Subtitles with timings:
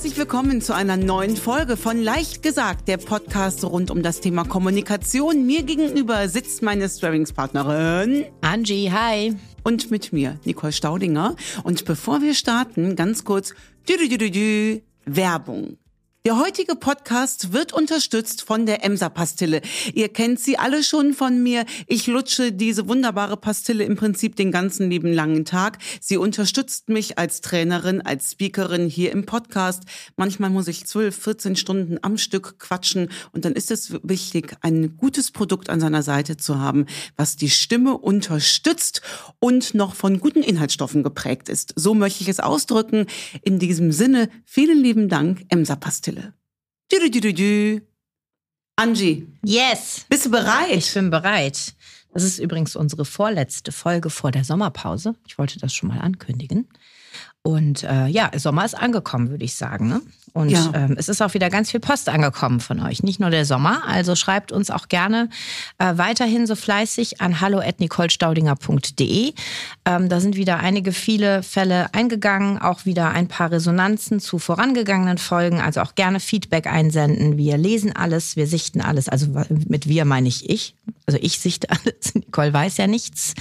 [0.00, 4.44] Herzlich willkommen zu einer neuen Folge von Leicht gesagt, der Podcast rund um das Thema
[4.44, 5.44] Kommunikation.
[5.44, 9.36] Mir gegenüber sitzt meine Sparringspartnerin Angie, hi.
[9.62, 11.36] Und mit mir, Nicole Staudinger.
[11.64, 13.52] Und bevor wir starten, ganz kurz,
[13.86, 15.76] -dü -dü -dü, Werbung.
[16.26, 19.62] Der heutige Podcast wird unterstützt von der Emser Pastille.
[19.94, 21.64] Ihr kennt sie alle schon von mir.
[21.86, 25.78] Ich lutsche diese wunderbare Pastille im Prinzip den ganzen lieben langen Tag.
[25.98, 29.84] Sie unterstützt mich als Trainerin, als Speakerin hier im Podcast.
[30.16, 34.98] Manchmal muss ich 12, 14 Stunden am Stück quatschen und dann ist es wichtig, ein
[34.98, 36.84] gutes Produkt an seiner Seite zu haben,
[37.16, 39.00] was die Stimme unterstützt
[39.38, 41.72] und noch von guten Inhaltsstoffen geprägt ist.
[41.76, 43.06] So möchte ich es ausdrücken.
[43.40, 46.19] In diesem Sinne, vielen lieben Dank, Emser Pastille.
[46.90, 47.80] Du, du, du.
[48.74, 49.28] Angie.
[49.44, 50.06] Yes.
[50.08, 50.76] Bist du bereit?
[50.76, 51.74] Ich bin bereit.
[52.12, 55.14] Das ist übrigens unsere vorletzte Folge vor der Sommerpause.
[55.24, 56.68] Ich wollte das schon mal ankündigen.
[57.42, 59.88] Und äh, ja, Sommer ist angekommen, würde ich sagen.
[59.88, 60.02] Ne?
[60.32, 60.70] Und ja.
[60.74, 63.82] ähm, es ist auch wieder ganz viel Post angekommen von euch, nicht nur der Sommer.
[63.86, 65.30] Also schreibt uns auch gerne
[65.78, 69.32] äh, weiterhin so fleißig an hallo@nicolestaudinger.de.
[69.86, 75.18] Ähm, da sind wieder einige viele Fälle eingegangen, auch wieder ein paar Resonanzen zu vorangegangenen
[75.18, 75.60] Folgen.
[75.60, 77.38] Also auch gerne Feedback einsenden.
[77.38, 79.08] Wir lesen alles, wir sichten alles.
[79.08, 79.28] Also
[79.66, 80.74] mit wir meine ich ich.
[81.06, 82.14] Also ich sichte alles.
[82.14, 83.34] Nicole weiß ja nichts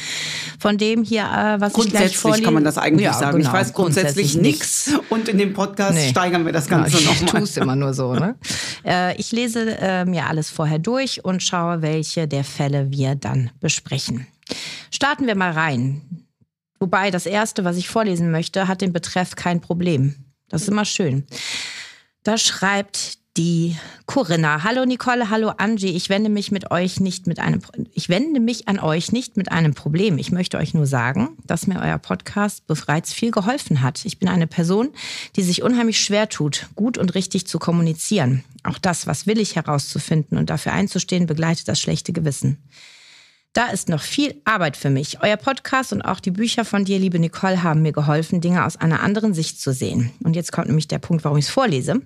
[0.57, 2.43] von dem hier, äh, was ich gleich vorlese.
[2.43, 3.37] kann man das eigentlich ja, sagen.
[3.37, 3.49] Genau.
[3.49, 3.88] Ich weiß grundsätzlich,
[4.35, 4.93] nichts.
[5.09, 6.09] Und in dem Podcast nee.
[6.09, 7.25] steigern wir das Ganze genau, nochmal.
[7.25, 8.13] Ich tue es immer nur so.
[8.13, 8.35] Ne?
[8.85, 13.51] äh, ich lese äh, mir alles vorher durch und schaue, welche der Fälle wir dann
[13.59, 14.27] besprechen.
[14.91, 16.01] Starten wir mal rein.
[16.79, 20.15] Wobei das erste, was ich vorlesen möchte, hat den Betreff kein Problem.
[20.47, 21.25] Das ist immer schön.
[22.23, 24.65] Da schreibt die Corinna.
[24.65, 25.95] Hallo Nicole, hallo Angie.
[25.95, 27.61] Ich wende mich mit euch nicht mit einem,
[27.93, 30.17] ich wende mich an euch nicht mit einem Problem.
[30.17, 34.03] Ich möchte euch nur sagen, dass mir euer Podcast bereits viel geholfen hat.
[34.03, 34.89] Ich bin eine Person,
[35.37, 38.43] die sich unheimlich schwer tut, gut und richtig zu kommunizieren.
[38.63, 42.57] Auch das, was will ich herauszufinden und dafür einzustehen, begleitet das schlechte Gewissen.
[43.53, 45.23] Da ist noch viel Arbeit für mich.
[45.23, 48.75] Euer Podcast und auch die Bücher von dir, liebe Nicole, haben mir geholfen, Dinge aus
[48.75, 50.11] einer anderen Sicht zu sehen.
[50.25, 52.01] Und jetzt kommt nämlich der Punkt, warum ich es vorlese.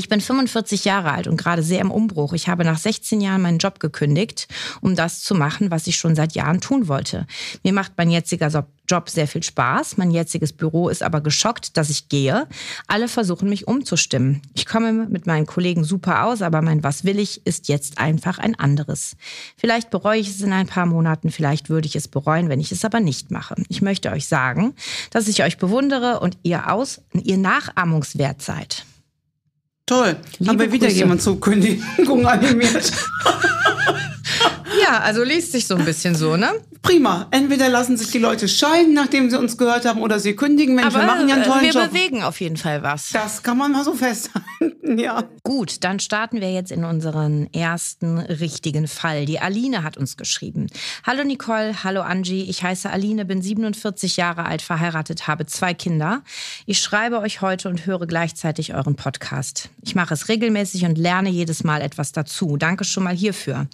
[0.00, 2.32] Ich bin 45 Jahre alt und gerade sehr im Umbruch.
[2.32, 4.48] Ich habe nach 16 Jahren meinen Job gekündigt,
[4.80, 7.26] um das zu machen, was ich schon seit Jahren tun wollte.
[7.64, 8.48] Mir macht mein jetziger
[8.88, 9.98] Job sehr viel Spaß.
[9.98, 12.48] Mein jetziges Büro ist aber geschockt, dass ich gehe.
[12.86, 14.40] Alle versuchen mich umzustimmen.
[14.54, 18.38] Ich komme mit meinen Kollegen super aus, aber mein Was will ich ist jetzt einfach
[18.38, 19.18] ein anderes.
[19.58, 22.72] Vielleicht bereue ich es in ein paar Monaten, vielleicht würde ich es bereuen, wenn ich
[22.72, 23.54] es aber nicht mache.
[23.68, 24.72] Ich möchte euch sagen,
[25.10, 28.86] dass ich euch bewundere und ihr aus, ihr nachahmungswert seid.
[29.90, 30.14] Toll.
[30.38, 30.98] Liebe Haben wir wieder Grüße.
[31.00, 32.92] jemand zur Kündigung animiert.
[34.80, 36.52] ja, also liest sich so ein bisschen so, ne?
[36.82, 37.28] Prima.
[37.30, 40.74] Entweder lassen sich die Leute scheiden, nachdem sie uns gehört haben, oder sie kündigen.
[40.74, 41.82] Mensch, Aber wir machen ja einen tollen wir Job.
[41.82, 43.10] Wir bewegen auf jeden Fall was.
[43.10, 44.46] Das kann man mal so festhalten,
[44.98, 45.24] ja.
[45.42, 49.26] Gut, dann starten wir jetzt in unseren ersten richtigen Fall.
[49.26, 50.68] Die Aline hat uns geschrieben.
[51.04, 52.48] Hallo Nicole, hallo Angie.
[52.48, 56.22] Ich heiße Aline, bin 47 Jahre alt, verheiratet, habe zwei Kinder.
[56.66, 59.68] Ich schreibe euch heute und höre gleichzeitig euren Podcast.
[59.82, 62.56] Ich mache es regelmäßig und lerne jedes Mal etwas dazu.
[62.56, 63.66] Danke schon mal hierfür.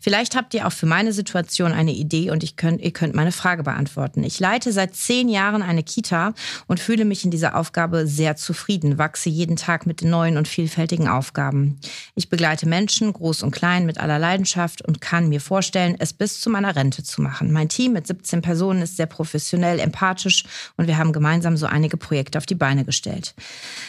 [0.00, 3.32] Vielleicht habt ihr auch für meine Situation eine Idee und ich könnt, ihr könnt meine
[3.32, 4.22] Frage beantworten.
[4.22, 6.34] Ich leite seit zehn Jahren eine Kita
[6.66, 11.08] und fühle mich in dieser Aufgabe sehr zufrieden, wachse jeden Tag mit neuen und vielfältigen
[11.08, 11.78] Aufgaben.
[12.14, 16.40] Ich begleite Menschen, groß und klein, mit aller Leidenschaft und kann mir vorstellen, es bis
[16.40, 17.52] zu meiner Rente zu machen.
[17.52, 20.44] Mein Team mit 17 Personen ist sehr professionell, empathisch
[20.76, 23.34] und wir haben gemeinsam so einige Projekte auf die Beine gestellt.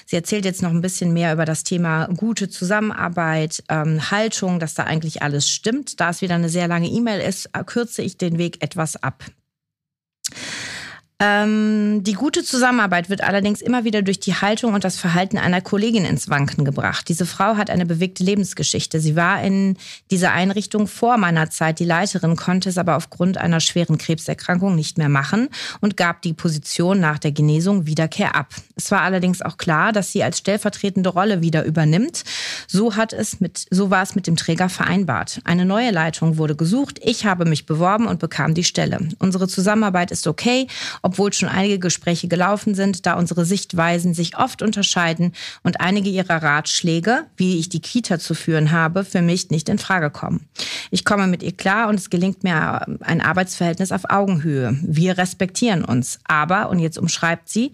[0.05, 4.73] Sie erzählt jetzt noch ein bisschen mehr über das Thema gute Zusammenarbeit, ähm, Haltung, dass
[4.73, 5.99] da eigentlich alles stimmt.
[5.99, 9.23] Da es wieder eine sehr lange E-Mail ist, kürze ich den Weg etwas ab.
[11.17, 15.61] Ähm, die gute Zusammenarbeit wird allerdings immer wieder durch die Haltung und das Verhalten einer
[15.61, 17.07] Kollegin ins Wanken gebracht.
[17.07, 18.99] Diese Frau hat eine bewegte Lebensgeschichte.
[18.99, 19.77] Sie war in
[20.11, 24.97] dieser Einrichtung vor meiner Zeit die Leiterin, konnte es aber aufgrund einer schweren Krebserkrankung nicht
[24.97, 25.47] mehr machen
[25.79, 28.53] und gab die Position nach der Genesung Wiederkehr ab.
[28.75, 32.25] Es war allerdings auch klar, dass sie als stellvertretende Rolle wieder übernimmt.
[32.67, 35.39] So hat es mit, so war es mit dem Träger vereinbart.
[35.45, 36.99] Eine neue Leitung wurde gesucht.
[37.01, 38.99] Ich habe mich beworben und bekam die Stelle.
[39.19, 40.67] Unsere Zusammenarbeit ist okay
[41.05, 46.41] obwohl schon einige Gespräche gelaufen sind, da unsere Sichtweisen sich oft unterscheiden und einige ihrer
[46.41, 50.47] Ratschläge, wie ich die Kita zu führen habe, für mich nicht in Frage kommen.
[50.89, 54.79] Ich komme mit ihr klar und es gelingt mir ein Arbeitsverhältnis auf Augenhöhe.
[54.81, 56.17] Wir respektieren uns.
[56.23, 57.71] Aber, und jetzt umschreibt sie,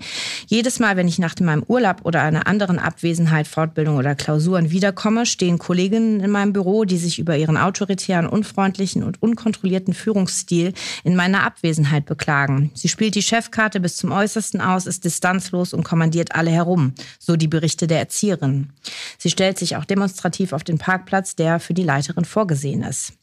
[0.48, 5.26] jedes Mal, wenn ich nach meinem Urlaub oder einer anderen Abwesenheit, Fortbildung oder Klausuren wiederkomme,
[5.26, 10.74] stehen Kolleginnen in meinem Büro, die sich über ihren autoritären, unfreundlichen und unkontrollierten Führungsstil
[11.06, 12.72] in meiner Abwesenheit beklagen.
[12.74, 16.96] Sie spielt die die Chefkarte bis zum Äußersten aus, ist distanzlos und kommandiert alle herum,
[17.20, 18.74] so die Berichte der Erzieherin.
[19.20, 23.14] Sie stellt sich auch demonstrativ auf den Parkplatz, der für die Leiterin vorgesehen ist.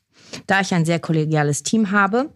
[0.46, 2.32] Da ich ein sehr kollegiales Team habe,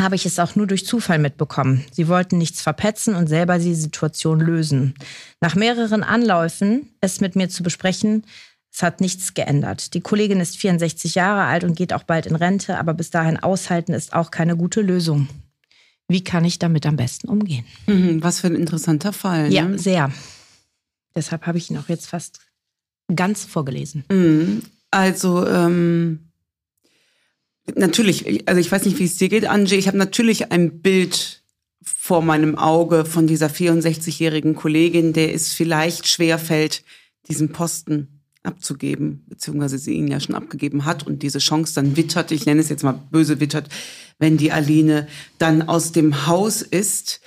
[0.00, 1.84] habe ich es auch nur durch Zufall mitbekommen.
[1.92, 4.94] Sie wollten nichts verpetzen und selber die Situation lösen.
[5.40, 8.26] Nach mehreren Anläufen, es mit mir zu besprechen,
[8.72, 9.94] es hat nichts geändert.
[9.94, 13.36] Die Kollegin ist 64 Jahre alt und geht auch bald in Rente, aber bis dahin
[13.40, 15.28] aushalten ist auch keine gute Lösung.
[16.08, 17.64] Wie kann ich damit am besten umgehen?
[17.86, 19.48] Mhm, was für ein interessanter Fall.
[19.48, 19.54] Ne?
[19.54, 20.12] Ja, sehr.
[21.14, 22.40] Deshalb habe ich ihn auch jetzt fast
[23.14, 24.04] ganz vorgelesen.
[24.10, 24.62] Mhm.
[24.90, 26.30] Also, ähm,
[27.74, 31.42] natürlich, also ich weiß nicht, wie es dir geht, Angie, ich habe natürlich ein Bild
[31.82, 36.84] vor meinem Auge von dieser 64-jährigen Kollegin, der es vielleicht schwerfällt,
[37.28, 42.30] diesen Posten abzugeben, beziehungsweise sie ihn ja schon abgegeben hat und diese Chance dann wittert,
[42.30, 43.68] ich nenne es jetzt mal böse wittert,
[44.18, 45.08] wenn die Aline
[45.38, 47.20] dann aus dem Haus ist.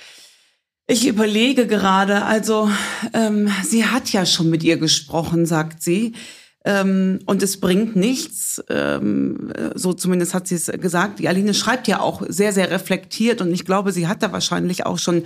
[0.86, 2.70] Ich überlege gerade, also
[3.12, 6.14] ähm, sie hat ja schon mit ihr gesprochen, sagt sie.
[6.64, 11.18] Ähm, und es bringt nichts, ähm, so zumindest hat sie es gesagt.
[11.18, 14.84] Die Aline schreibt ja auch sehr, sehr reflektiert und ich glaube, sie hat da wahrscheinlich
[14.84, 15.22] auch schon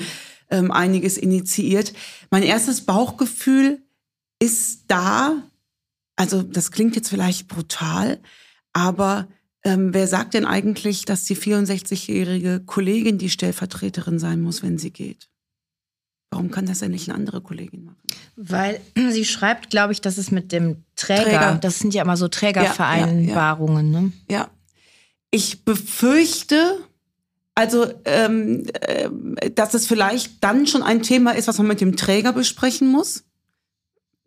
[0.50, 1.92] ähm, einiges initiiert.
[2.30, 3.82] Mein erstes Bauchgefühl
[4.38, 5.42] ist da,
[6.14, 8.20] also das klingt jetzt vielleicht brutal,
[8.72, 9.26] aber
[9.64, 14.90] ähm, wer sagt denn eigentlich, dass die 64-jährige Kollegin die Stellvertreterin sein muss, wenn sie
[14.90, 15.30] geht?
[16.30, 17.96] Warum kann das denn nicht eine andere Kollegin machen?
[18.36, 21.58] Weil sie schreibt, glaube ich, dass es mit dem Träger, Träger.
[21.60, 23.92] das sind ja immer so Trägervereinbarungen.
[23.92, 24.02] Ja, ja, ja.
[24.02, 24.12] Ne?
[24.28, 24.50] ja.
[25.30, 26.78] Ich befürchte,
[27.54, 29.08] also, ähm, äh,
[29.50, 33.24] dass es vielleicht dann schon ein Thema ist, was man mit dem Träger besprechen muss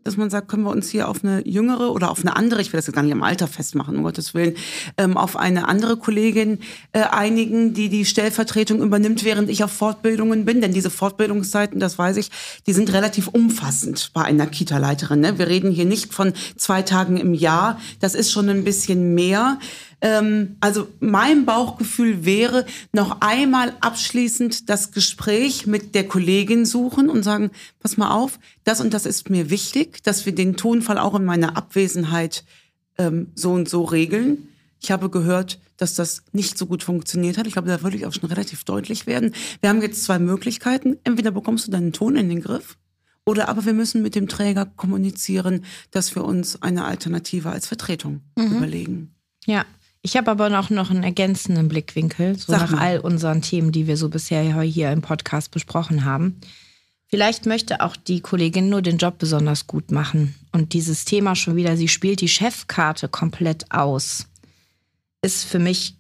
[0.08, 2.74] dass man sagt, können wir uns hier auf eine jüngere oder auf eine andere, ich
[2.74, 4.56] will das jetzt gar nicht am Alter festmachen, um Gottes Willen,
[4.98, 6.60] ähm, auf eine andere Kollegin
[6.94, 10.62] äh, einigen, die die Stellvertretung übernimmt, während ich auf Fortbildungen bin.
[10.62, 12.32] Denn diese Fortbildungszeiten, das weiß ich,
[12.66, 15.20] die sind relativ umfassend bei einer Kita-Leiterin.
[15.20, 15.38] Ne?
[15.38, 19.60] Wir reden hier nicht von zwei Tagen im Jahr, das ist schon ein bisschen mehr.
[20.00, 27.24] Ähm, also mein Bauchgefühl wäre, noch einmal abschließend das Gespräch mit der Kollegin suchen und
[27.24, 31.16] sagen, pass mal auf, das und das ist mir wichtig, dass wir den Tonfall auch
[31.16, 32.44] in meiner Abwesenheit
[32.98, 34.50] ähm, so und so regeln.
[34.80, 37.48] Ich habe gehört, dass das nicht so gut funktioniert hat.
[37.48, 39.34] Ich glaube, da würde ich auch schon relativ deutlich werden.
[39.62, 40.98] Wir haben jetzt zwei Möglichkeiten.
[41.04, 42.78] Entweder bekommst du deinen Ton in den Griff
[43.26, 48.22] oder aber wir müssen mit dem Träger kommunizieren, dass wir uns eine Alternative als Vertretung
[48.36, 48.58] mhm.
[48.58, 49.16] überlegen.
[49.46, 49.66] Ja,
[50.08, 52.80] ich habe aber noch, noch einen ergänzenden Blickwinkel, so Sag nach mal.
[52.80, 56.40] all unseren Themen, die wir so bisher hier im Podcast besprochen haben.
[57.10, 60.34] Vielleicht möchte auch die Kollegin nur den Job besonders gut machen.
[60.54, 64.28] Und dieses Thema schon wieder, sie spielt die Chefkarte komplett aus,
[65.22, 65.98] ist für mich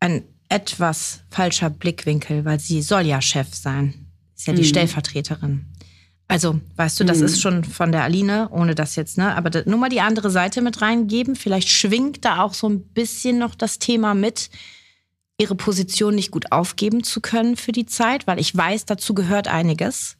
[0.00, 3.94] ein etwas falscher Blickwinkel, weil sie soll ja Chef sein.
[4.36, 4.66] Ist ja die mhm.
[4.66, 5.66] Stellvertreterin.
[6.26, 7.24] Also, weißt du, das mhm.
[7.26, 9.36] ist schon von der Aline, ohne das jetzt, ne?
[9.36, 11.36] Aber nur mal die andere Seite mit reingeben.
[11.36, 14.50] Vielleicht schwingt da auch so ein bisschen noch das Thema mit,
[15.38, 19.48] ihre Position nicht gut aufgeben zu können für die Zeit, weil ich weiß, dazu gehört
[19.48, 20.16] einiges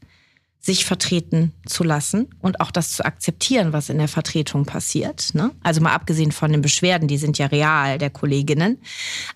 [0.64, 5.34] sich vertreten zu lassen und auch das zu akzeptieren, was in der Vertretung passiert.
[5.34, 5.50] Ne?
[5.62, 8.80] Also mal abgesehen von den Beschwerden, die sind ja real der Kolleginnen.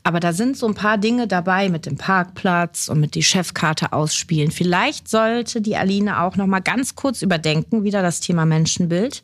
[0.03, 3.93] Aber da sind so ein paar Dinge dabei mit dem Parkplatz und mit die Chefkarte
[3.93, 4.51] ausspielen.
[4.51, 9.23] Vielleicht sollte die Aline auch noch mal ganz kurz überdenken, wieder das Thema Menschenbild,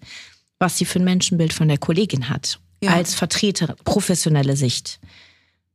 [0.58, 2.60] was sie für ein Menschenbild von der Kollegin hat.
[2.82, 2.92] Ja.
[2.92, 5.00] Als Vertreter, professionelle Sicht.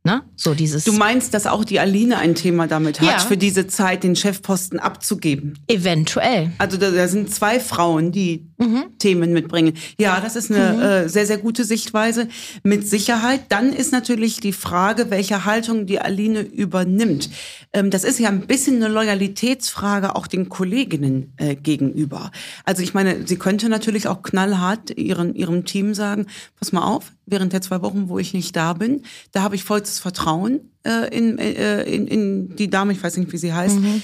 [0.10, 0.24] Ne?
[0.36, 0.86] So dieses.
[0.86, 3.20] Du meinst, dass auch die Aline ein Thema damit hat, ja.
[3.20, 5.60] für diese Zeit den Chefposten abzugeben?
[5.68, 6.52] Eventuell.
[6.58, 8.98] Also da, da sind zwei Frauen, die mhm.
[9.00, 9.74] Themen mitbringen.
[9.98, 10.82] Ja, das ist eine mhm.
[10.82, 12.28] äh, sehr, sehr gute Sichtweise.
[12.64, 13.42] Mit Sicherheit.
[13.50, 17.30] Dann ist natürlich die Frage, welche Haltung die Aline übernimmt.
[17.74, 22.32] Ähm, das ist ja ein bisschen eine Loyalitätsfrage auch den Kolleginnen äh, gegenüber.
[22.66, 26.28] Also ich meine, sie könnte natürlich auch knallhart ihren, ihrem Team sagen,
[26.60, 29.04] pass mal auf, während der zwei Wochen, wo ich nicht da bin.
[29.32, 33.32] Da habe ich vollstes Vertrauen äh, in, äh, in, in die Dame, ich weiß nicht,
[33.32, 33.80] wie sie heißt.
[33.80, 34.02] Mhm.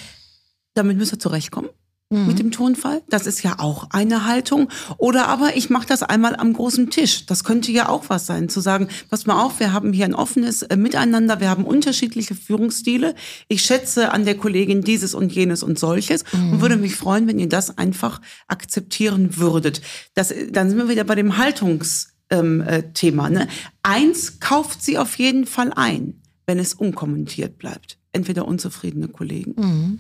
[0.74, 1.70] Damit müsst ihr zurechtkommen.
[2.12, 2.28] Mhm.
[2.28, 3.02] Mit dem Tonfall.
[3.10, 4.70] Das ist ja auch eine Haltung.
[4.98, 7.26] Oder aber ich mache das einmal am großen Tisch.
[7.26, 10.14] Das könnte ja auch was sein, zu sagen, pass mal auf, wir haben hier ein
[10.14, 13.16] offenes äh, Miteinander, wir haben unterschiedliche Führungsstile.
[13.48, 16.54] Ich schätze an der Kollegin dieses und jenes und solches mhm.
[16.54, 19.82] und würde mich freuen, wenn ihr das einfach akzeptieren würdet.
[20.14, 23.32] Das, dann sind wir wieder bei dem Haltungs ähm, äh, Thema.
[23.32, 23.48] Ne?
[23.82, 27.98] Eins kauft sie auf jeden Fall ein, wenn es unkommentiert bleibt.
[28.12, 30.00] Entweder unzufriedene Kollegen mhm.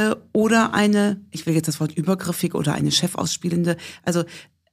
[0.00, 4.24] Äh, oder eine, ich will jetzt das Wort übergriffig oder eine Chefausspielende, also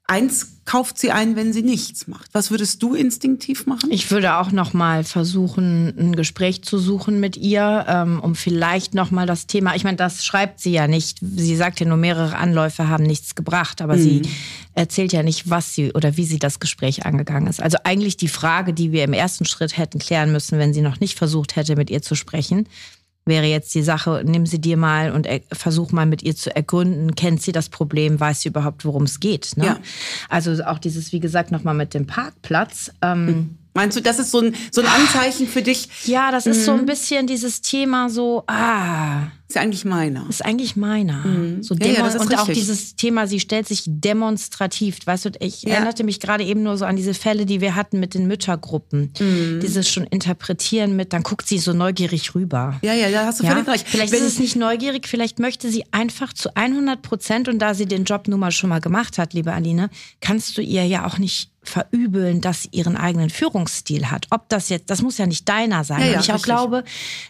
[0.07, 2.33] eins kauft sie ein, wenn sie nichts macht.
[2.33, 3.91] Was würdest du instinktiv machen?
[3.91, 8.93] Ich würde auch noch mal versuchen, ein Gespräch zu suchen mit ihr, ähm, um vielleicht
[8.93, 9.75] noch mal das Thema.
[9.75, 11.19] Ich meine, das schreibt sie ja nicht.
[11.21, 14.01] Sie sagt ja nur, mehrere Anläufe haben nichts gebracht, aber mhm.
[14.01, 14.21] sie
[14.73, 17.61] erzählt ja nicht, was sie oder wie sie das Gespräch angegangen ist.
[17.61, 21.01] Also eigentlich die Frage, die wir im ersten Schritt hätten klären müssen, wenn sie noch
[21.01, 22.67] nicht versucht hätte, mit ihr zu sprechen
[23.27, 27.15] wäre jetzt die Sache, nimm sie dir mal und versuch mal mit ihr zu ergründen,
[27.15, 29.55] kennt sie das Problem, weiß sie überhaupt, worum es geht.
[29.57, 29.65] Ne?
[29.65, 29.77] Ja.
[30.29, 32.91] Also auch dieses, wie gesagt, nochmal mit dem Parkplatz.
[33.01, 33.57] Ähm, hm.
[33.73, 35.87] Meinst du, das ist so ein, so ein Anzeichen für dich?
[36.05, 36.63] Ja, das ist mhm.
[36.63, 36.85] so ein mhm.
[36.87, 39.27] bisschen dieses Thema so, ah.
[39.49, 40.27] Ist eigentlich meiner.
[40.27, 41.25] Ist eigentlich meiner.
[41.25, 41.63] Mhm.
[41.63, 42.37] So ja, ja, und richtig.
[42.37, 44.99] auch dieses Thema, sie stellt sich demonstrativ.
[45.05, 45.75] Weißt du, ich ja.
[45.75, 49.13] erinnerte mich gerade eben nur so an diese Fälle, die wir hatten mit den Müttergruppen.
[49.17, 49.61] Mhm.
[49.61, 52.77] Dieses schon interpretieren mit, dann guckt sie so neugierig rüber.
[52.81, 53.87] Ja, ja, da hast du völlig recht.
[53.87, 57.73] Vielleicht Wenn ist es nicht neugierig, vielleicht möchte sie einfach zu 100 Prozent und da
[57.73, 59.89] sie den Job nun mal schon mal gemacht hat, liebe Aline,
[60.19, 64.27] kannst du ihr ja auch nicht verübeln, dass sie ihren eigenen Führungsstil hat.
[64.31, 66.01] Ob das jetzt, das muss ja nicht deiner sein.
[66.01, 66.83] Ja, ja, ich auch glaube,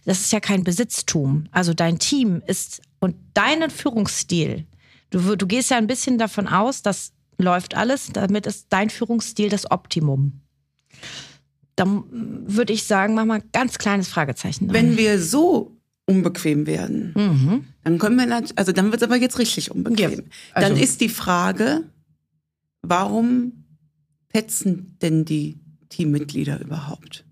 [0.05, 1.47] das ist ja kein Besitztum.
[1.51, 4.65] Also dein Team ist und deinen Führungsstil.
[5.09, 9.49] Du, du gehst ja ein bisschen davon aus, dass läuft alles, damit ist dein Führungsstil
[9.49, 10.41] das Optimum.
[11.75, 12.03] Dann
[12.47, 14.67] würde ich sagen, mach mal ein ganz kleines Fragezeichen.
[14.67, 14.73] Dran.
[14.73, 17.65] Wenn wir so unbequem werden, mhm.
[17.83, 20.11] dann können wir, also dann wird es aber jetzt richtig unbequem.
[20.11, 20.17] Ja,
[20.53, 21.83] also dann ist die Frage,
[22.81, 23.65] warum
[24.29, 25.59] petzen denn die
[25.89, 27.25] Teammitglieder überhaupt?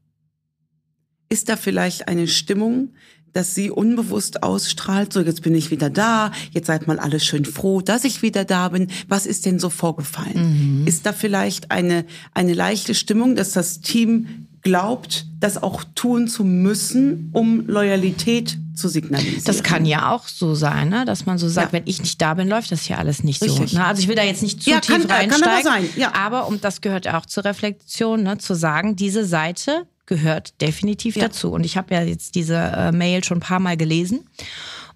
[1.29, 2.94] Ist da vielleicht eine Stimmung,
[3.36, 7.44] dass sie unbewusst ausstrahlt, so jetzt bin ich wieder da, jetzt seid mal alle schön
[7.44, 8.88] froh, dass ich wieder da bin.
[9.10, 10.80] Was ist denn so vorgefallen?
[10.82, 10.88] Mhm.
[10.88, 16.46] Ist da vielleicht eine, eine leichte Stimmung, dass das Team glaubt, das auch tun zu
[16.46, 19.44] müssen, um Loyalität zu signalisieren.
[19.46, 21.04] Das kann ja auch so sein, ne?
[21.06, 21.80] dass man so sagt, ja.
[21.80, 23.72] wenn ich nicht da bin, läuft das hier alles nicht Richtig.
[23.72, 23.77] so.
[23.77, 23.86] Ne?
[23.86, 25.89] Also ich will da jetzt nicht zu ja, tief kann, reinsteigen, kann aber, sein.
[25.98, 26.13] Ja.
[26.15, 28.38] aber um das gehört auch zur Reflexion, ne?
[28.38, 31.24] zu sagen, diese Seite gehört definitiv ja.
[31.24, 31.52] dazu.
[31.52, 34.28] Und ich habe ja jetzt diese äh, Mail schon ein paar Mal gelesen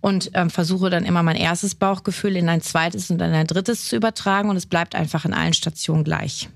[0.02, 3.86] und ähm, versuche dann immer mein erstes Bauchgefühl in ein zweites und in ein drittes
[3.86, 6.50] zu übertragen und es bleibt einfach in allen Stationen gleich.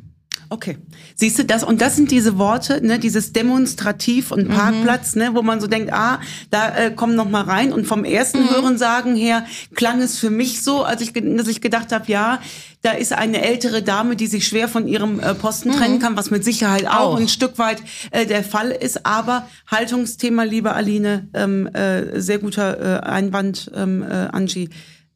[0.54, 0.78] Okay.
[1.16, 1.64] Siehst du das?
[1.64, 4.54] Und das sind diese Worte, ne, dieses Demonstrativ und mhm.
[4.54, 5.22] Parkplatz, mhm.
[5.22, 6.20] ne, wo man so denkt, ah,
[6.52, 7.74] da äh, komm noch mal rein.
[7.74, 8.50] Und vom ersten mhm.
[8.52, 12.40] Hören sagen her klang es für mich so, als ich, dass ich gedacht habe, ja,
[12.84, 15.74] da ist eine ältere Dame, die sich schwer von ihrem äh, Posten mhm.
[15.74, 17.20] trennen kann, was mit Sicherheit auch, auch.
[17.20, 17.82] ein Stück weit
[18.12, 19.08] äh, der Fall ist.
[19.08, 24.70] Aber Haltungsthema, liebe Aline, ähm, äh, sehr guter äh, Einwand, ähm, äh, Angie.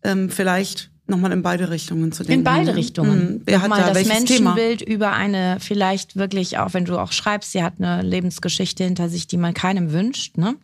[0.04, 2.40] Ähm, vielleicht nochmal in beide Richtungen zu denken.
[2.40, 2.76] In beide ne?
[2.76, 3.34] Richtungen.
[3.34, 3.42] Mhm.
[3.46, 4.92] Wer nochmal hat da das Menschenbild Thema?
[4.92, 9.28] über eine, vielleicht wirklich, auch wenn du auch schreibst, sie hat eine Lebensgeschichte hinter sich,
[9.28, 10.38] die man keinem wünscht.
[10.38, 10.56] Ne?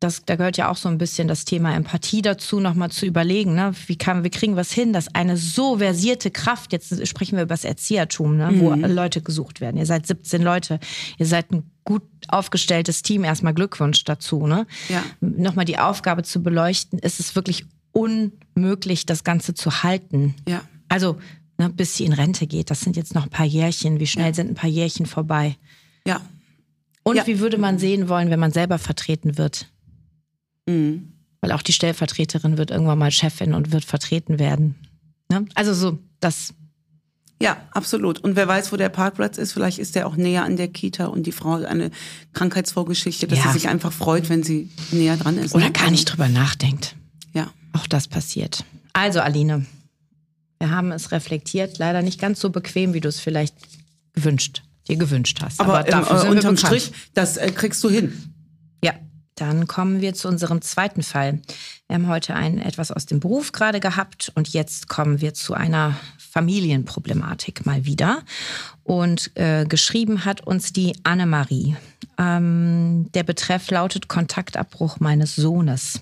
[0.00, 3.54] Das, da gehört ja auch so ein bisschen das Thema Empathie dazu, nochmal zu überlegen,
[3.54, 3.72] ne?
[3.86, 7.44] wie, kann, wie kriegen wir es hin, dass eine so versierte Kraft, jetzt sprechen wir
[7.44, 8.50] über das Erziehertum, ne?
[8.50, 8.60] Mhm.
[8.60, 9.76] wo Leute gesucht werden.
[9.76, 10.78] Ihr seid 17 Leute,
[11.18, 14.46] ihr seid ein gut aufgestelltes Team, erstmal Glückwunsch dazu.
[14.46, 14.66] Ne?
[14.88, 15.02] Ja.
[15.20, 17.66] Nochmal die Aufgabe zu beleuchten, ist es wirklich
[18.54, 20.34] unmöglich, das Ganze zu halten.
[20.48, 20.62] Ja.
[20.88, 21.18] Also,
[21.58, 24.00] ne, bis sie in Rente geht, das sind jetzt noch ein paar Jährchen.
[24.00, 24.34] Wie schnell ja.
[24.34, 25.56] sind ein paar Jährchen vorbei?
[26.06, 26.20] Ja.
[27.02, 27.26] Und ja.
[27.26, 29.70] wie würde man sehen wollen, wenn man selber vertreten wird?
[30.66, 31.12] Mhm.
[31.40, 34.76] Weil auch die Stellvertreterin wird irgendwann mal Chefin und wird vertreten werden.
[35.30, 35.44] Ne?
[35.54, 36.54] Also so, das.
[37.42, 38.20] Ja, absolut.
[38.20, 41.06] Und wer weiß, wo der Parkplatz ist, vielleicht ist der auch näher an der Kita
[41.06, 41.90] und die Frau hat eine
[42.32, 43.46] Krankheitsvorgeschichte, dass ja.
[43.48, 45.54] sie sich einfach freut, wenn sie näher dran ist.
[45.54, 45.72] Oder ne?
[45.72, 46.96] gar nicht drüber nachdenkt.
[47.74, 48.64] Auch das passiert.
[48.92, 49.66] Also, Aline,
[50.58, 53.54] wir haben es reflektiert, leider nicht ganz so bequem, wie du es vielleicht
[54.14, 55.60] gewünscht, dir gewünscht hast.
[55.60, 58.32] Aber, Aber dafür äh, sind unterm Strich, das äh, kriegst du hin.
[58.82, 58.92] Ja,
[59.34, 61.40] dann kommen wir zu unserem zweiten Fall.
[61.88, 65.54] Wir haben heute einen etwas aus dem Beruf gerade gehabt und jetzt kommen wir zu
[65.54, 68.22] einer Familienproblematik mal wieder.
[68.84, 71.76] Und äh, geschrieben hat uns die Annemarie.
[72.18, 76.00] Ähm, der Betreff lautet Kontaktabbruch meines Sohnes.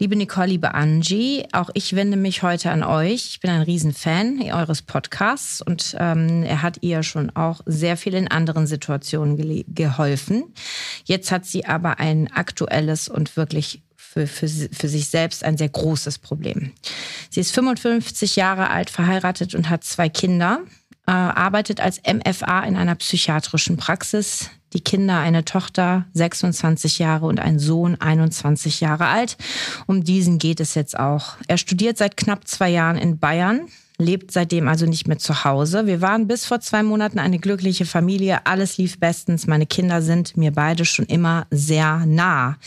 [0.00, 3.30] Liebe Nicole, liebe Angie, auch ich wende mich heute an euch.
[3.30, 8.14] Ich bin ein Riesenfan eures Podcasts und ähm, er hat ihr schon auch sehr viel
[8.14, 10.54] in anderen Situationen geholfen.
[11.04, 15.68] Jetzt hat sie aber ein aktuelles und wirklich für, für, für sich selbst ein sehr
[15.68, 16.70] großes Problem.
[17.28, 20.60] Sie ist 55 Jahre alt, verheiratet und hat zwei Kinder,
[21.08, 27.40] äh, arbeitet als MFA in einer psychiatrischen Praxis die Kinder, eine Tochter 26 Jahre und
[27.40, 29.36] ein Sohn 21 Jahre alt.
[29.86, 31.36] Um diesen geht es jetzt auch.
[31.46, 33.68] Er studiert seit knapp zwei Jahren in Bayern,
[34.00, 35.86] lebt seitdem also nicht mehr zu Hause.
[35.86, 38.46] Wir waren bis vor zwei Monaten eine glückliche Familie.
[38.46, 39.48] Alles lief bestens.
[39.48, 42.58] Meine Kinder sind mir beide schon immer sehr nah.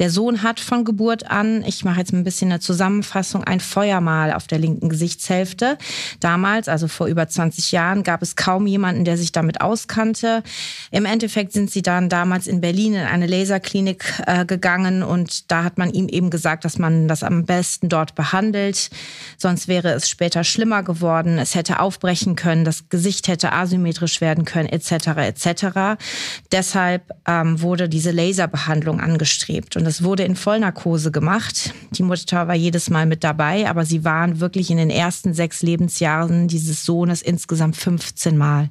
[0.00, 4.32] Der Sohn hat von Geburt an, ich mache jetzt ein bisschen eine Zusammenfassung, ein Feuermal
[4.32, 5.78] auf der linken Gesichtshälfte.
[6.18, 10.42] Damals, also vor über 20 Jahren, gab es kaum jemanden, der sich damit auskannte.
[10.90, 15.62] Im Endeffekt sind sie dann damals in Berlin in eine Laserklinik äh, gegangen und da
[15.62, 18.90] hat man ihm eben gesagt, dass man das am besten dort behandelt.
[19.38, 21.38] Sonst wäre es später schlimmer geworden.
[21.38, 25.08] Es hätte aufbrechen können, das Gesicht hätte asymmetrisch werden können, etc.
[25.18, 26.02] etc.
[26.50, 31.74] Deshalb ähm, wurde diese Laserbehandlung angestrebt und es wurde in Vollnarkose gemacht.
[31.90, 35.62] Die Mutter war jedes Mal mit dabei, aber sie waren wirklich in den ersten sechs
[35.62, 38.70] Lebensjahren dieses Sohnes insgesamt 15 Mal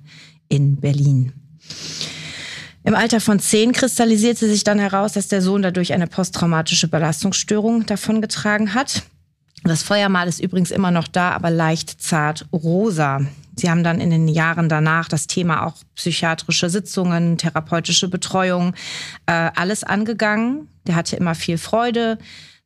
[0.50, 1.34] in Berlin.
[2.84, 7.86] Im Alter von zehn kristallisierte sich dann heraus, dass der Sohn dadurch eine posttraumatische Belastungsstörung
[7.86, 9.03] davongetragen hat.
[9.63, 13.21] Das Feuermal ist übrigens immer noch da, aber leicht zart rosa.
[13.55, 18.73] Sie haben dann in den Jahren danach das Thema auch psychiatrische Sitzungen, therapeutische Betreuung,
[19.27, 20.67] äh, alles angegangen.
[20.87, 22.17] Der hatte immer viel Freude,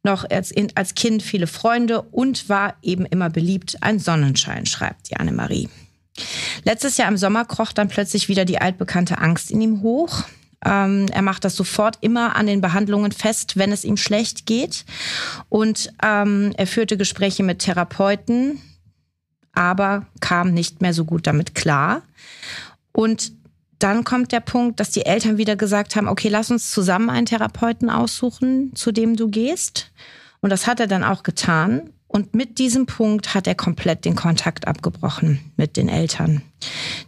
[0.03, 3.77] noch als, als Kind viele Freunde und war eben immer beliebt.
[3.81, 5.67] Ein Sonnenschein, schreibt die Annemarie.
[6.63, 10.23] Letztes Jahr im Sommer kroch dann plötzlich wieder die altbekannte Angst in ihm hoch.
[10.65, 14.84] Ähm, er macht das sofort immer an den Behandlungen fest, wenn es ihm schlecht geht.
[15.48, 18.60] Und ähm, er führte Gespräche mit Therapeuten,
[19.53, 22.01] aber kam nicht mehr so gut damit klar.
[22.91, 23.31] Und
[23.79, 27.25] dann kommt der Punkt, dass die Eltern wieder gesagt haben, okay, lass uns zusammen einen
[27.25, 29.91] Therapeuten aussuchen, zu dem du gehst.
[30.41, 31.91] Und das hat er dann auch getan.
[32.07, 36.43] Und mit diesem Punkt hat er komplett den Kontakt abgebrochen mit den Eltern.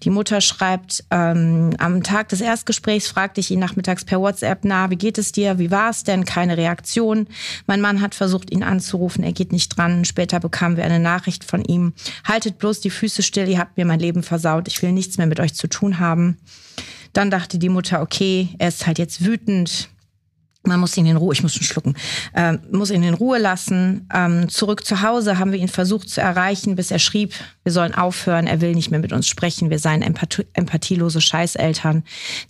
[0.03, 4.89] Die Mutter schreibt, ähm, am Tag des Erstgesprächs fragte ich ihn nachmittags per WhatsApp, na,
[4.89, 5.59] wie geht es dir?
[5.59, 6.25] Wie war es denn?
[6.25, 7.27] Keine Reaktion.
[7.67, 9.23] Mein Mann hat versucht, ihn anzurufen.
[9.23, 10.03] Er geht nicht dran.
[10.03, 11.93] Später bekamen wir eine Nachricht von ihm.
[12.27, 13.47] Haltet bloß die Füße still.
[13.47, 14.67] Ihr habt mir mein Leben versaut.
[14.67, 16.37] Ich will nichts mehr mit euch zu tun haben.
[17.13, 19.89] Dann dachte die Mutter, okay, er ist halt jetzt wütend
[20.67, 21.95] man muss ihn in Ruhe, ich muss schon schlucken,
[22.35, 24.07] ähm, muss ihn in Ruhe lassen.
[24.13, 27.33] Ähm, zurück zu Hause haben wir ihn versucht zu erreichen, bis er schrieb,
[27.63, 32.03] wir sollen aufhören, er will nicht mehr mit uns sprechen, wir seien empathie empathielose Scheißeltern,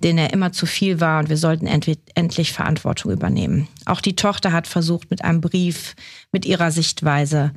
[0.03, 3.67] denen er immer zu viel war und wir sollten endlich Verantwortung übernehmen.
[3.85, 5.95] Auch die Tochter hat versucht, mit einem Brief,
[6.31, 7.51] mit ihrer Sichtweise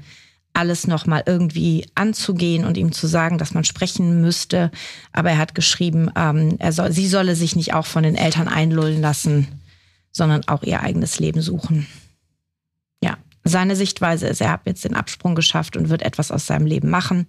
[0.53, 4.71] alles nochmal irgendwie anzugehen und ihm zu sagen, dass man sprechen müsste.
[5.13, 8.49] Aber er hat geschrieben, ähm, er soll, sie solle sich nicht auch von den Eltern
[8.49, 9.60] einlullen lassen
[10.13, 11.87] sondern auch ihr eigenes Leben suchen.
[13.03, 16.67] Ja, seine Sichtweise ist, er hat jetzt den Absprung geschafft und wird etwas aus seinem
[16.67, 17.27] Leben machen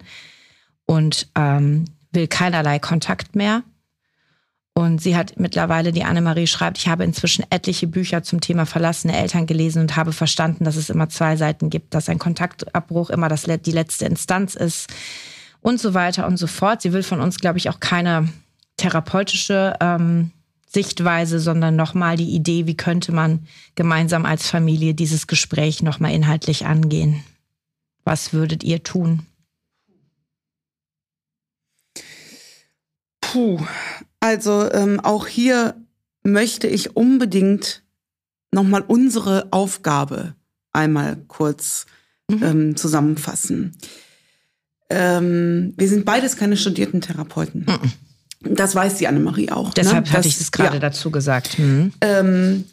[0.86, 3.62] und ähm, will keinerlei Kontakt mehr.
[4.74, 9.16] Und sie hat mittlerweile, die Annemarie schreibt, ich habe inzwischen etliche Bücher zum Thema verlassene
[9.16, 13.28] Eltern gelesen und habe verstanden, dass es immer zwei Seiten gibt, dass ein Kontaktabbruch immer
[13.28, 14.88] das, die letzte Instanz ist
[15.60, 16.80] und so weiter und so fort.
[16.80, 18.28] Sie will von uns, glaube ich, auch keine
[18.78, 20.30] therapeutische ähm,
[20.72, 26.64] Sichtweise, sondern nochmal die Idee, wie könnte man gemeinsam als Familie dieses Gespräch nochmal inhaltlich
[26.66, 27.22] angehen.
[28.04, 29.26] Was würdet ihr tun?
[33.20, 33.60] Puh,
[34.20, 35.74] also ähm, auch hier
[36.22, 37.82] möchte ich unbedingt
[38.50, 40.34] nochmal unsere Aufgabe
[40.72, 41.86] einmal kurz
[42.28, 42.42] mhm.
[42.42, 43.76] ähm, zusammenfassen.
[44.90, 47.66] Ähm, wir sind beides keine studierten Therapeuten.
[47.66, 47.92] Mhm.
[48.44, 49.68] Das weiß die Annemarie auch.
[49.68, 49.72] Ne?
[49.76, 50.12] Deshalb ne?
[50.12, 50.80] hatte ich es gerade ja.
[50.80, 51.58] dazu gesagt.
[51.58, 51.92] Mhm.
[52.00, 52.64] Ähm,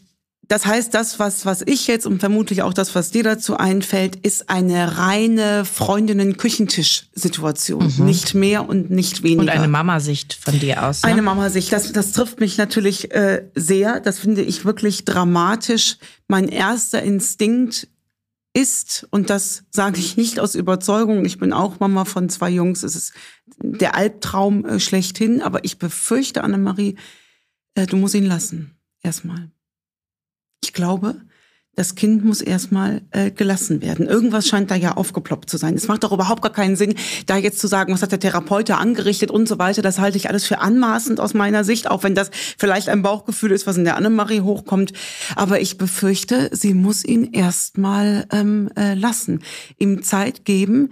[0.50, 4.16] das heißt, das, was, was ich jetzt und vermutlich auch das, was dir dazu einfällt,
[4.16, 7.94] ist eine reine Freundinnen-Küchentisch-Situation.
[8.00, 8.06] Mhm.
[8.06, 9.44] Nicht mehr und nicht weniger.
[9.44, 11.04] Und eine Mamasicht von dir aus.
[11.04, 11.10] Ne?
[11.10, 11.72] Eine Mamasicht.
[11.72, 14.00] Das, das trifft mich natürlich äh, sehr.
[14.00, 15.98] Das finde ich wirklich dramatisch.
[16.28, 17.88] Mein erster Instinkt
[18.54, 22.84] ist, und das sage ich nicht aus Überzeugung, ich bin auch Mama von zwei Jungs,
[22.84, 23.14] es ist
[23.58, 26.96] der Albtraum äh, schlechthin, aber ich befürchte, Annemarie,
[27.76, 28.76] äh, du musst ihn lassen.
[29.02, 29.52] Erstmal.
[30.64, 31.22] Ich glaube,
[31.80, 34.06] das Kind muss erstmal äh, gelassen werden.
[34.06, 35.76] Irgendwas scheint da ja aufgeploppt zu sein.
[35.76, 36.94] Es macht doch überhaupt gar keinen Sinn,
[37.26, 39.82] da jetzt zu sagen, was hat der Therapeut angerichtet und so weiter.
[39.82, 43.54] Das halte ich alles für anmaßend aus meiner Sicht, auch wenn das vielleicht ein Bauchgefühl
[43.54, 44.92] ist, was in der Annemarie hochkommt.
[45.38, 49.42] Aber ich befürchte, sie muss ihn erstmal ähm, äh, lassen,
[49.78, 50.90] ihm Zeit geben.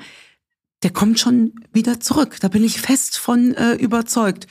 [0.83, 2.37] Der kommt schon wieder zurück.
[2.39, 4.47] Da bin ich fest von äh, überzeugt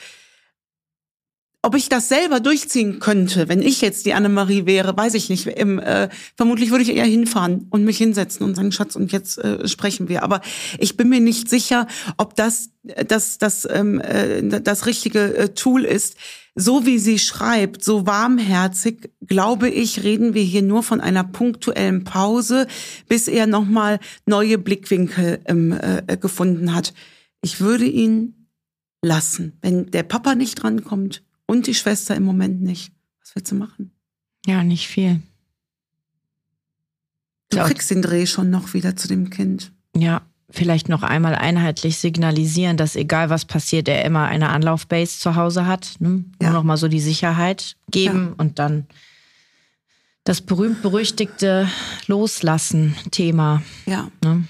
[1.63, 5.47] ob ich das selber durchziehen könnte, wenn ich jetzt die Annemarie wäre, weiß ich nicht.
[5.47, 9.37] Im, äh, vermutlich würde ich eher hinfahren und mich hinsetzen und sagen, Schatz, und jetzt
[9.39, 10.23] äh, sprechen wir.
[10.23, 10.41] Aber
[10.79, 12.69] ich bin mir nicht sicher, ob das
[13.07, 16.15] das, das, ähm, äh, das richtige äh, Tool ist.
[16.55, 22.03] so wie sie schreibt, so warmherzig, glaube ich, reden wir hier nur von einer punktuellen
[22.03, 22.65] Pause,
[23.07, 26.93] bis er nochmal neue Blickwinkel ähm, äh, gefunden hat.
[27.43, 28.49] Ich würde ihn
[29.03, 32.91] lassen, wenn der Papa nicht drankommt und die Schwester im Moment nicht.
[33.21, 33.91] Was willst du machen?
[34.45, 35.21] Ja, nicht viel.
[37.49, 39.71] Du kriegst den Dreh schon noch wieder zu dem Kind.
[39.95, 45.35] Ja, vielleicht noch einmal einheitlich signalisieren, dass egal was passiert, er immer eine Anlaufbase zu
[45.35, 45.95] Hause hat.
[45.99, 46.25] Ne?
[46.41, 46.49] Ja.
[46.49, 48.33] Nur noch mal so die Sicherheit geben ja.
[48.37, 48.85] und dann
[50.23, 51.69] das berühmt-berüchtigte
[52.07, 53.63] Loslassen-Thema.
[53.85, 54.11] Ja.
[54.23, 54.43] Ne?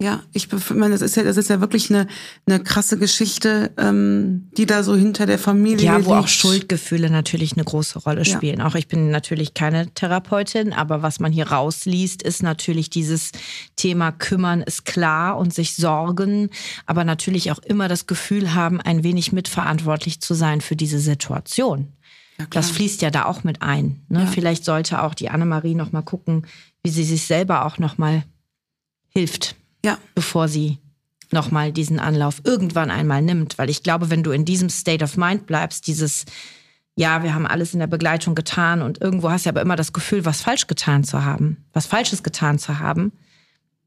[0.00, 2.06] Ja, ich meine, das ist ja, das ist ja wirklich eine,
[2.46, 6.24] eine krasse Geschichte, ähm, die da so hinter der Familie Ja, wo liegt.
[6.24, 8.60] auch Schuldgefühle natürlich eine große Rolle spielen.
[8.60, 8.66] Ja.
[8.66, 13.32] Auch ich bin natürlich keine Therapeutin, aber was man hier rausliest, ist natürlich dieses
[13.74, 16.50] Thema kümmern ist klar und sich sorgen,
[16.86, 21.88] aber natürlich auch immer das Gefühl haben, ein wenig mitverantwortlich zu sein für diese Situation.
[22.38, 24.04] Ja, das fließt ja da auch mit ein.
[24.08, 24.20] Ne?
[24.20, 24.26] Ja.
[24.26, 26.46] Vielleicht sollte auch die Annemarie noch mal gucken,
[26.84, 28.22] wie sie sich selber auch noch mal
[29.08, 29.98] hilft ja.
[30.14, 30.78] bevor sie
[31.30, 33.58] nochmal diesen Anlauf irgendwann einmal nimmt.
[33.58, 36.24] Weil ich glaube, wenn du in diesem State of Mind bleibst, dieses,
[36.96, 39.92] ja, wir haben alles in der Begleitung getan und irgendwo hast du aber immer das
[39.92, 43.12] Gefühl, was falsch getan zu haben, was Falsches getan zu haben,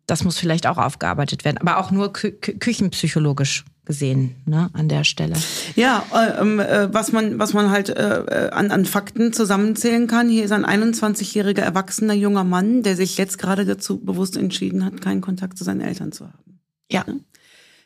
[0.05, 1.57] das muss vielleicht auch aufgearbeitet werden.
[1.57, 5.35] Aber auch nur kü küchenpsychologisch gesehen, ne, an der Stelle.
[5.75, 10.29] Ja, äh, ähm, äh, was man, was man halt äh, an, an Fakten zusammenzählen kann.
[10.29, 15.01] Hier ist ein 21-jähriger erwachsener junger Mann, der sich jetzt gerade dazu bewusst entschieden hat,
[15.01, 16.61] keinen Kontakt zu seinen Eltern zu haben.
[16.89, 17.03] Ja.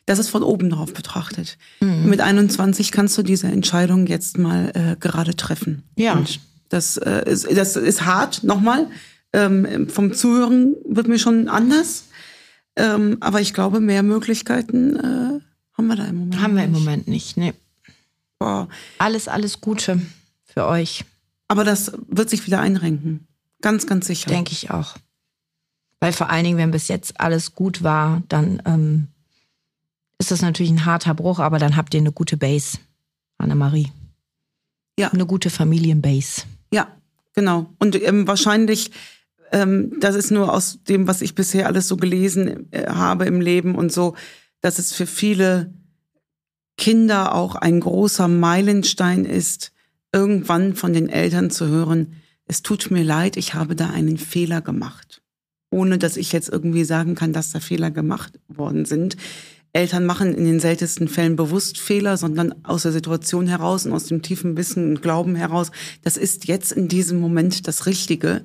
[0.06, 1.58] Das ist von oben drauf betrachtet.
[1.80, 2.08] Mhm.
[2.08, 5.82] Mit 21 kannst du diese Entscheidung jetzt mal äh, gerade treffen.
[5.96, 6.12] Ja.
[6.12, 6.38] Und
[6.68, 8.86] das, äh, ist, das ist hart, nochmal.
[9.32, 12.04] Ähm, vom Zuhören wird mir schon anders.
[12.76, 15.40] Ähm, aber ich glaube, mehr Möglichkeiten äh,
[15.76, 17.54] haben wir da im Moment Haben wir im Moment nicht, nee.
[18.38, 18.68] Boah.
[18.98, 20.00] Alles, alles Gute
[20.44, 21.04] für euch.
[21.48, 23.26] Aber das wird sich wieder einrenken.
[23.62, 24.30] Ganz, ganz sicher.
[24.30, 24.96] Denke ich auch.
[26.00, 29.08] Weil vor allen Dingen, wenn bis jetzt alles gut war, dann ähm,
[30.18, 32.78] ist das natürlich ein harter Bruch, aber dann habt ihr eine gute Base,
[33.38, 33.92] Annemarie.
[34.98, 35.08] Ja.
[35.12, 36.42] Eine gute Familienbase.
[36.72, 36.88] Ja,
[37.34, 37.66] genau.
[37.78, 38.90] Und ähm, wahrscheinlich,
[39.52, 43.40] ähm, das ist nur aus dem, was ich bisher alles so gelesen äh, habe im
[43.40, 44.14] Leben und so,
[44.60, 45.72] dass es für viele
[46.76, 49.72] Kinder auch ein großer Meilenstein ist,
[50.12, 52.16] irgendwann von den Eltern zu hören,
[52.46, 55.22] es tut mir leid, ich habe da einen Fehler gemacht.
[55.70, 59.16] Ohne dass ich jetzt irgendwie sagen kann, dass da Fehler gemacht worden sind.
[59.72, 64.06] Eltern machen in den seltensten Fällen bewusst Fehler, sondern aus der Situation heraus und aus
[64.06, 65.70] dem tiefen Wissen und Glauben heraus,
[66.02, 68.44] das ist jetzt in diesem Moment das Richtige.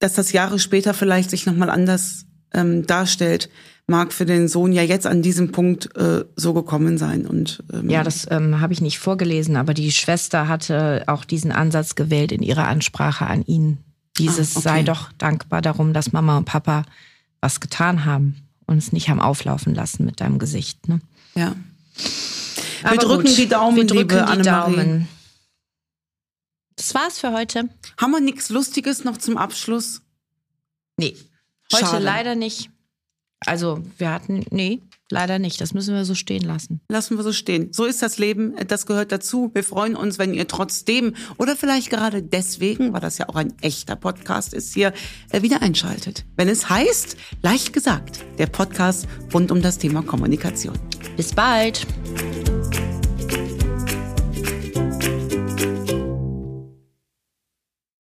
[0.00, 3.48] Dass das Jahre später vielleicht sich nochmal anders ähm, darstellt,
[3.86, 7.26] mag für den Sohn ja jetzt an diesem Punkt äh, so gekommen sein.
[7.26, 11.52] Und ähm ja, das ähm, habe ich nicht vorgelesen, aber die Schwester hatte auch diesen
[11.52, 13.78] Ansatz gewählt in ihrer Ansprache an ihn.
[14.18, 14.68] Dieses ah, okay.
[14.68, 16.84] sei doch dankbar darum, dass Mama und Papa
[17.40, 20.88] was getan haben und es nicht haben auflaufen lassen mit deinem Gesicht.
[20.88, 21.00] Ne?
[21.34, 21.54] Ja.
[22.82, 25.08] Wir aber drücken gut, die Daumen, wir drücken liebe die Daumen.
[26.76, 27.68] Das war's für heute.
[27.98, 30.02] Haben wir nichts Lustiges noch zum Abschluss?
[30.96, 31.16] Nee.
[31.72, 32.04] Heute Schade.
[32.04, 32.70] leider nicht.
[33.44, 35.60] Also wir hatten, nee, leider nicht.
[35.60, 36.80] Das müssen wir so stehen lassen.
[36.88, 37.72] Lassen wir so stehen.
[37.72, 38.54] So ist das Leben.
[38.68, 39.50] Das gehört dazu.
[39.52, 43.52] Wir freuen uns, wenn ihr trotzdem oder vielleicht gerade deswegen, weil das ja auch ein
[43.60, 44.92] echter Podcast ist hier,
[45.30, 46.24] äh, wieder einschaltet.
[46.36, 50.78] Wenn es heißt, leicht gesagt, der Podcast rund um das Thema Kommunikation.
[51.16, 51.86] Bis bald.